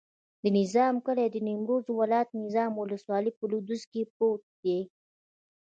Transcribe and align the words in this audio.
د 0.41 0.43
نظام 0.59 0.95
کلی 1.05 1.27
د 1.31 1.35
نیمروز 1.47 1.85
ولایت، 1.99 2.29
نظام 2.43 2.71
ولسوالي 2.75 3.31
په 3.37 3.43
لویدیځ 3.51 3.83
کې 3.91 4.01
پروت 4.15 4.43
دی. 4.63 4.79